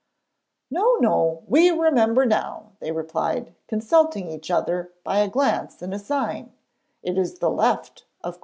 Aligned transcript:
'No, 0.71 0.95
no! 0.95 1.43
we 1.45 1.69
remember 1.69 2.25
now,' 2.25 2.71
they 2.79 2.91
replied, 2.91 3.53
consulting 3.67 4.31
each 4.31 4.49
other 4.49 4.91
by 5.03 5.19
a 5.19 5.27
glance 5.29 5.79
and 5.83 5.93
a 5.93 5.99
sign; 5.99 6.51
'it 7.03 7.19
is 7.19 7.37
the 7.37 7.51
left, 7.51 8.05
of 8.23 8.33
course.' 8.33 8.39